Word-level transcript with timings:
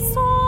So. 0.00 0.39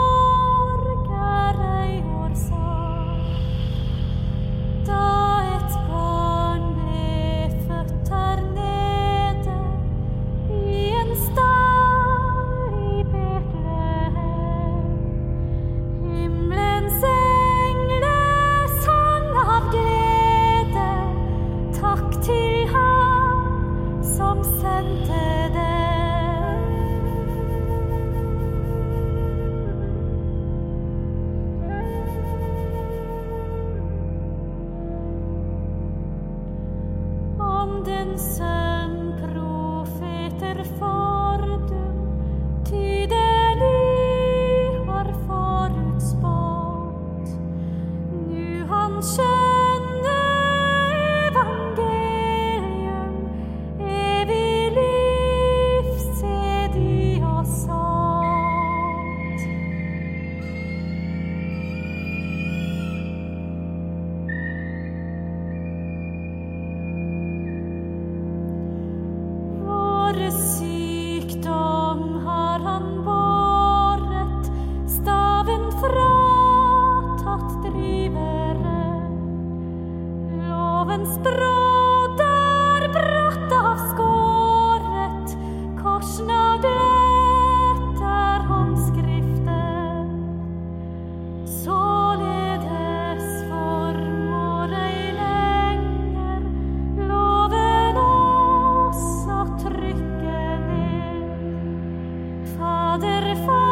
inside 38.03 38.62
havens 80.83 81.15
brodder 81.23 82.83
bratt 82.91 83.51
avskåret, 83.55 85.35
korsna 85.79 86.57
gletter 86.65 88.43
håndskriften. 88.49 90.11
Således 91.61 93.25
formår 93.47 94.75
ei 94.81 95.15
lenger 95.21 96.43
loven 97.07 98.03
oss 98.03 99.07
å 99.31 99.41
trykke 99.63 100.39
ned. 100.67 101.27
Fader, 102.57 103.31
Fader 103.47 103.62